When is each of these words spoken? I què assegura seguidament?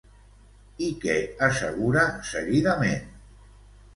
I 0.85 0.87
què 1.03 1.17
assegura 1.49 2.05
seguidament? 2.31 3.07